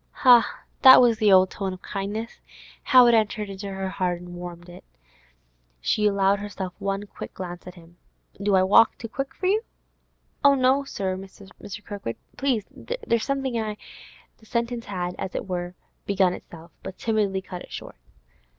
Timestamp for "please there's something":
12.35-13.61